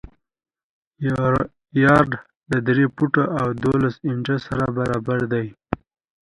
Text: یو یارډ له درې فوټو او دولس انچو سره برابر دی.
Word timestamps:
یو 1.07 1.21
یارډ 1.83 2.09
له 2.51 2.57
درې 2.67 2.85
فوټو 2.95 3.23
او 3.39 3.47
دولس 3.63 3.95
انچو 4.09 4.35
سره 4.45 4.63
برابر 4.77 5.19
دی. 5.33 5.47